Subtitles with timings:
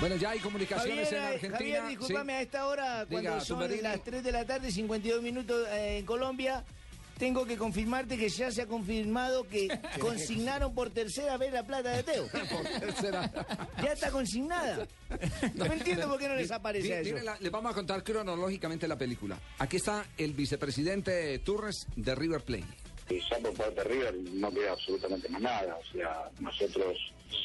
[0.00, 1.58] Bueno, ya hay comunicaciones Javier, en eh, Argentina.
[1.58, 2.36] Javier, discúlpame, sí.
[2.36, 3.82] a esta hora, cuando Diga, son Tumberini.
[3.82, 6.64] las 3 de la tarde, 52 minutos eh, en Colombia,
[7.16, 9.68] tengo que confirmarte que ya se ha confirmado que
[10.00, 12.26] consignaron por tercera vez la plata de Teo.
[12.80, 13.30] Tercera.
[13.82, 14.86] Ya está consignada.
[15.54, 17.24] No entiendo por qué no les aparece Mire, eso.
[17.24, 19.38] la- les vamos a contar cronológicamente la película.
[19.60, 22.64] Aquí está el vicepresidente Turres de River Plate.
[23.10, 25.76] Y ya por parte de River no queda absolutamente más nada.
[25.76, 26.98] O sea, nosotros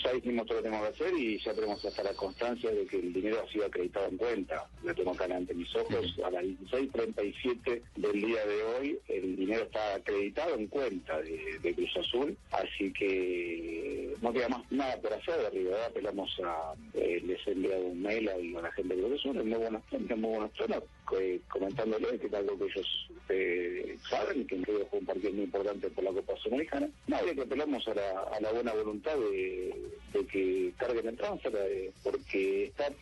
[0.04, 2.86] ya hicimos todo lo que tenemos que hacer y ya tenemos hasta la constancia de
[2.86, 4.68] que el dinero ha sido acreditado en cuenta.
[4.84, 6.16] Lo tengo acá ante mis ojos.
[6.24, 11.74] A las 16.37 del día de hoy, el dinero está acreditado en cuenta de, de
[11.74, 12.38] Cruz Azul.
[12.52, 15.74] Así que no queda más nada por hacer de River.
[15.74, 16.74] Ahora apelamos a.
[16.94, 19.58] eh, les he enviado un mail a, a la gente de Cruz Azul, en muy
[19.60, 20.84] buenas, en muy buenos tonos,
[21.20, 25.32] eh, comentándole que es algo que ellos eh, saben, que creo que fue un partido
[25.34, 26.90] muy importante por la Copa Sudamericana.
[27.08, 29.69] Nadie que apelamos a la, a la buena voluntad de,
[30.14, 32.96] de que carguen el transfer, eh, porque está el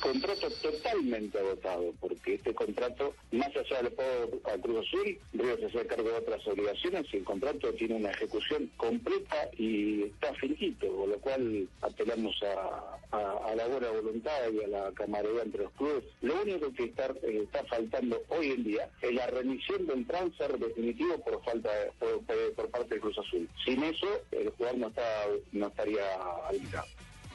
[0.00, 5.66] contrato totalmente agotado, porque este contrato, más allá del pago a Cruz Azul, River se
[5.66, 10.86] hace cargo de otras obligaciones y el contrato tiene una ejecución completa y está finito,
[10.96, 16.04] con lo cual apelamos a, la buena voluntad y a la camaradería entre los clubes.
[16.22, 20.58] Lo único que está, eh, está faltando hoy en día es la remisión del transfer
[20.58, 23.48] definitivo por falta de- por- por parte de Cruz Azul.
[23.64, 26.14] Sin eso, el jugador no, está, no estaría
[26.46, 26.86] habilitado.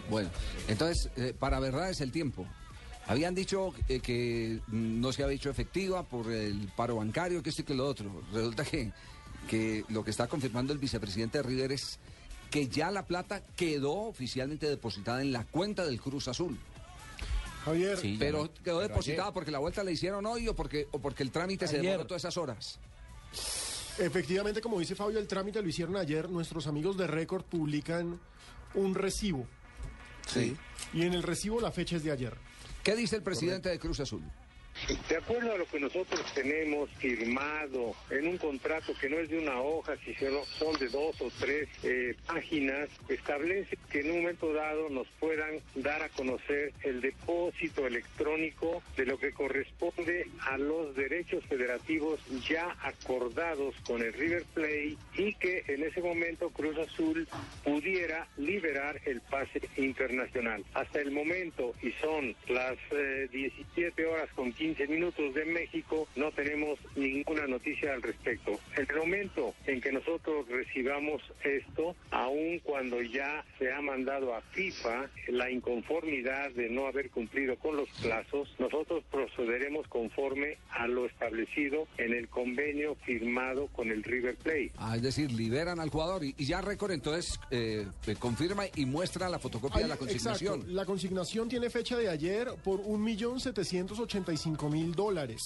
[0.09, 0.29] Bueno,
[0.67, 2.45] entonces, eh, para verdad es el tiempo.
[3.05, 7.61] Habían dicho eh, que no se había hecho efectiva por el paro bancario, que esto
[7.61, 8.23] y que lo otro.
[8.31, 8.91] Resulta que,
[9.49, 11.99] que lo que está confirmando el vicepresidente de River es
[12.49, 16.57] que ya la plata quedó oficialmente depositada en la cuenta del Cruz Azul.
[17.65, 21.31] Javier, pero quedó depositada porque la vuelta la hicieron hoy o porque, o porque el
[21.31, 22.79] trámite se demoró todas esas horas.
[23.97, 26.29] efectivamente, como dice Fabio, el trámite lo hicieron ayer.
[26.29, 28.19] Nuestros amigos de Récord publican
[28.75, 29.47] un recibo.
[30.33, 30.55] Sí.
[30.93, 32.33] Y en el recibo la fecha es de ayer.
[32.83, 34.23] ¿Qué dice el presidente de Cruz Azul?
[35.07, 39.37] De acuerdo a lo que nosotros tenemos firmado en un contrato que no es de
[39.37, 44.51] una hoja, sino son de dos o tres eh, páginas, establece que en un momento
[44.51, 50.95] dado nos puedan dar a conocer el depósito electrónico de lo que corresponde a los
[50.95, 52.19] derechos federativos
[52.49, 57.27] ya acordados con el River Plate y que en ese momento Cruz Azul
[57.63, 60.63] pudiera liberar el pase internacional.
[60.73, 66.31] Hasta el momento, y son las eh, 17 horas con 15 minutos de México, no
[66.31, 68.59] tenemos ninguna noticia al respecto.
[68.77, 74.41] En el momento en que nosotros recibamos esto, aun cuando ya se ha mandado a
[74.41, 81.05] FIFA la inconformidad de no haber cumplido con los plazos, nosotros procederemos conforme a lo
[81.05, 84.71] establecido en el convenio firmado con el River Plate.
[84.77, 88.85] Ah, es decir, liberan al jugador y, y ya récord entonces eh, eh, confirma y
[88.85, 90.55] muestra la fotocopia de la consignación.
[90.55, 90.73] Exacto.
[90.73, 94.52] La consignación tiene fecha de ayer por 1.785.000
[94.93, 95.41] dólares.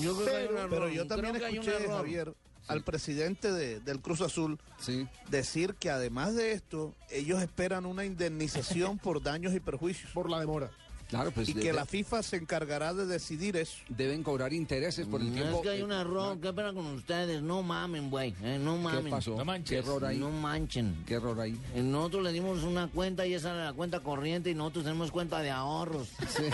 [0.00, 0.70] Yo creo que hay un error.
[0.70, 1.96] Pero yo también Creo que hay un escuché, error.
[1.98, 2.34] Javier,
[2.68, 5.08] al presidente de- del Cruz Azul Sí.
[5.30, 10.10] decir que además de esto, ellos esperan una indemnización por daños y perjuicios.
[10.12, 10.70] Por la demora.
[11.12, 13.76] Claro, pues y de- que de- la FIFA se encargará de decidir eso.
[13.88, 15.56] deben cobrar intereses por el No, tiempo.
[15.58, 18.76] es que hay eh, un error, qué pena con ustedes, no mamen, güey, eh, no
[18.76, 19.10] ¿Qué mamen.
[19.10, 19.36] pasó?
[19.36, 19.68] No manches.
[19.68, 20.18] ¿Qué error ahí?
[20.18, 21.04] No manchen.
[21.06, 21.56] ¿Qué error ahí?
[21.74, 25.10] Eh, Nosotros le dimos una cuenta y esa era la cuenta corriente y nosotros tenemos
[25.10, 26.08] cuenta de ahorros.
[26.28, 26.44] Sí.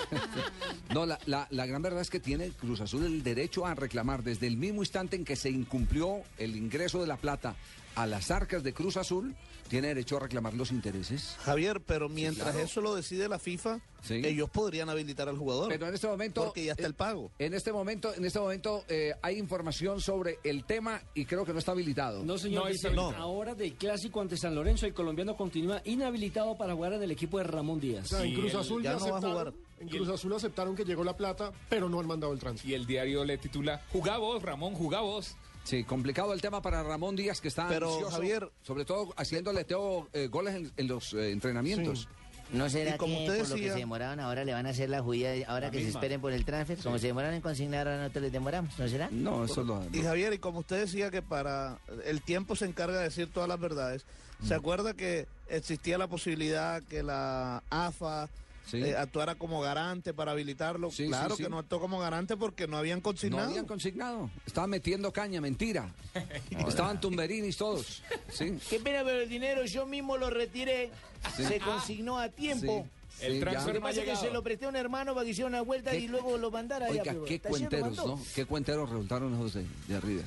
[0.93, 4.23] No, la, la- la gran verdad es que tiene Cruz Azul el derecho a reclamar
[4.25, 7.55] desde el mismo instante en que se incumplió el ingreso de la plata
[7.99, 9.35] a las arcas de Cruz Azul,
[9.69, 11.37] tiene derecho a reclamar los intereses.
[11.41, 12.65] Javier, pero mientras claro.
[12.65, 14.15] eso lo decide la FIFA, Sí.
[14.25, 15.69] ellos podrían habilitar al jugador.
[15.69, 16.45] Pero en este momento...
[16.45, 17.33] Porque ya está eh, el pago.
[17.41, 21.53] En este momento, en este momento eh, hay información sobre el tema y creo que
[21.53, 22.25] no está habilitado.
[22.25, 23.11] No, señor, No, dice, no.
[23.11, 27.39] ahora del clásico ante San Lorenzo, el colombiano continúa inhabilitado para jugar en el equipo
[27.39, 28.07] de Ramón O Díaz.
[28.09, 29.55] sea, en Cruz Azul ya ya no va a aceptaron, jugar.
[29.81, 32.69] en Cruz Azul aceptaron que llegó la plata, pero no han mandado el tránsito.
[32.71, 35.35] Y el diario le titula Jugá vos, Ramón, jugá vos.
[35.69, 39.65] Sí, complicado el tema para Ramón Díaz, que está Pero, ansioso, Javier- sobre todo haciéndole
[39.65, 42.09] Teo eh, goles en, en los eh, entrenamientos.
[42.51, 45.03] ¿No será como que por lo que se demoraron ahora le van a hacer la
[45.03, 46.79] judía ahora que se esperen por el transfer?
[46.79, 49.11] Como se demoraron en consignar, ahora nosotros les demoramos, ¿no será?
[49.13, 49.85] No, eso lo...
[49.93, 51.77] Y Javier, y como usted decía que para
[52.07, 54.07] el tiempo se encarga de decir todas las verdades,
[54.43, 54.59] ¿se Mm.
[54.61, 58.31] acuerda que existía la posibilidad que la AFA
[58.71, 58.83] Sí.
[58.83, 60.91] eh, actuara como garante para habilitarlo?
[60.91, 61.43] Sí, claro sí, sí.
[61.45, 63.49] que no actuó como garante porque no habían No consignado.
[63.49, 64.31] habían consignado.
[64.47, 65.93] Estaban metiendo caña, mentira.
[66.69, 68.03] Estaban tumberinis todos.
[68.33, 68.59] Sí.
[68.69, 70.91] Qué pena, pero el dinero yo mismo lo retiré,
[71.37, 71.45] Sí.
[71.45, 72.87] se consignó a tiempo.
[73.19, 75.31] Sí, El sí, transfer que pasa que se lo presté a un hermano para que
[75.33, 76.01] hiciera una vuelta ¿Qué?
[76.01, 77.01] y luego lo mandara allá.
[77.03, 77.97] Oiga, pero qué cuenteros.
[77.97, 78.21] ¿no?
[78.35, 80.25] Qué cuenteros resultaron esos de, de River.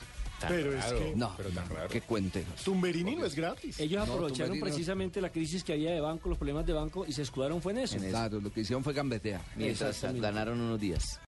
[0.47, 1.89] Pero es que No, pero tan raro.
[1.89, 2.45] que cuente.
[2.63, 3.79] Tumberini no es gratis.
[3.79, 7.13] Ellos No, aprovecharon precisamente la crisis que había de banco, los problemas de banco, y
[7.13, 7.97] se escudaron fue en eso.
[7.97, 9.41] Claro, lo que hicieron fue gambetear.
[9.55, 11.19] Mientras ganaron unos días.